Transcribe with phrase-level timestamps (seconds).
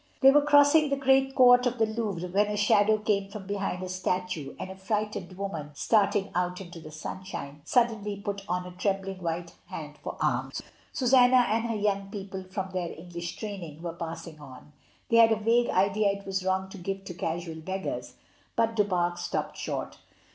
[0.21, 3.83] They were crossing the great court of the Louvre when a shadow came from behind
[3.83, 8.71] a statue, and a frightened woman, starting out into the sunshine, suddenly put out a
[8.71, 10.63] trembling white hand for alms.
[10.91, 14.73] Susanna and her young people, from their English training, were passing on,
[15.09, 18.15] they had a vague idea it was wrong to give to casual beggars,
[18.55, 19.99] but Du Pare stopped short.